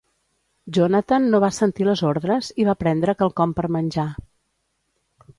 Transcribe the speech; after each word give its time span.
Jonatan 0.75 1.25
no 1.33 1.41
va 1.43 1.49
sentir 1.57 1.85
les 1.89 2.01
ordres 2.11 2.49
i 2.63 2.65
va 2.69 2.75
prendre 2.79 3.15
quelcom 3.19 3.53
per 3.59 3.67
menjar. 3.77 4.07